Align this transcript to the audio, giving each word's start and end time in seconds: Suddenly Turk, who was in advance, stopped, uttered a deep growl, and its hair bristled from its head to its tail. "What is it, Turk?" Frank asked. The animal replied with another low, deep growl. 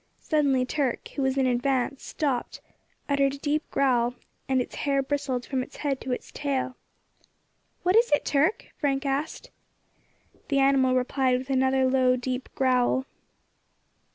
Suddenly 0.19 0.65
Turk, 0.65 1.09
who 1.09 1.21
was 1.21 1.37
in 1.37 1.45
advance, 1.45 2.03
stopped, 2.03 2.59
uttered 3.07 3.35
a 3.35 3.37
deep 3.37 3.69
growl, 3.69 4.15
and 4.49 4.59
its 4.59 4.73
hair 4.73 5.03
bristled 5.03 5.45
from 5.45 5.61
its 5.61 5.75
head 5.75 6.01
to 6.01 6.11
its 6.11 6.31
tail. 6.31 6.75
"What 7.83 7.95
is 7.95 8.11
it, 8.11 8.25
Turk?" 8.25 8.65
Frank 8.79 9.05
asked. 9.05 9.51
The 10.47 10.57
animal 10.57 10.95
replied 10.95 11.37
with 11.37 11.51
another 11.51 11.85
low, 11.85 12.15
deep 12.15 12.49
growl. 12.55 13.05